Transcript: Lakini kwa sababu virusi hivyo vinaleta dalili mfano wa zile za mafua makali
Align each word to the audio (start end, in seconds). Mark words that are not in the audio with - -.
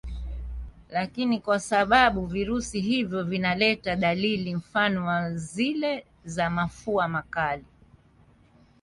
Lakini 0.89 1.39
kwa 1.39 1.59
sababu 1.59 2.25
virusi 2.25 2.79
hivyo 2.81 3.23
vinaleta 3.23 3.95
dalili 3.95 4.55
mfano 4.55 5.05
wa 5.05 5.35
zile 5.35 6.05
za 6.25 6.49
mafua 6.49 7.07
makali 7.07 7.65